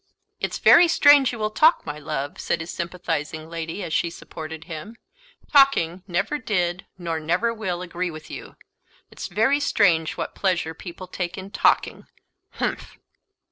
"It's 0.39 0.57
very 0.57 0.87
strange 0.87 1.31
you 1.31 1.37
will 1.37 1.51
talk, 1.51 1.85
my 1.85 1.99
love," 1.99 2.39
said 2.39 2.59
his 2.59 2.71
sympathising 2.71 3.47
lady, 3.47 3.83
as 3.83 3.93
she 3.93 4.09
supported 4.09 4.63
him; 4.63 4.95
"talking 5.53 6.01
never 6.07 6.39
did, 6.39 6.87
nor 6.97 7.19
never 7.19 7.53
will 7.53 7.83
agree 7.83 8.09
with 8.09 8.31
you; 8.31 8.55
it's 9.11 9.27
very 9.27 9.59
strange 9.59 10.17
what 10.17 10.33
pleasure 10.33 10.73
people 10.73 11.05
take 11.05 11.37
in 11.37 11.51
talking 11.51 12.07
humph!" 12.53 12.97